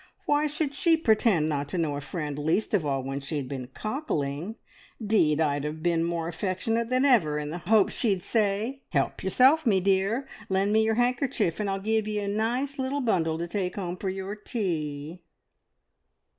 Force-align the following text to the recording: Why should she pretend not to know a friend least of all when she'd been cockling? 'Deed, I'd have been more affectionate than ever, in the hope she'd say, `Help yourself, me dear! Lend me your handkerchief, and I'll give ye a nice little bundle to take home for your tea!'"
Why 0.25 0.47
should 0.47 0.73
she 0.73 0.97
pretend 0.97 1.47
not 1.47 1.69
to 1.69 1.77
know 1.77 1.95
a 1.95 2.01
friend 2.01 2.39
least 2.39 2.73
of 2.73 2.83
all 2.83 3.03
when 3.03 3.19
she'd 3.19 3.47
been 3.47 3.67
cockling? 3.67 4.55
'Deed, 4.99 5.39
I'd 5.39 5.63
have 5.63 5.83
been 5.83 6.03
more 6.03 6.27
affectionate 6.27 6.89
than 6.89 7.05
ever, 7.05 7.37
in 7.37 7.51
the 7.51 7.59
hope 7.59 7.89
she'd 7.89 8.23
say, 8.23 8.81
`Help 8.95 9.21
yourself, 9.21 9.63
me 9.63 9.79
dear! 9.79 10.27
Lend 10.49 10.73
me 10.73 10.81
your 10.83 10.95
handkerchief, 10.95 11.59
and 11.59 11.69
I'll 11.69 11.79
give 11.79 12.07
ye 12.07 12.17
a 12.19 12.27
nice 12.27 12.79
little 12.79 13.01
bundle 13.01 13.37
to 13.37 13.47
take 13.47 13.75
home 13.75 13.95
for 13.95 14.09
your 14.09 14.35
tea!'" 14.35 15.21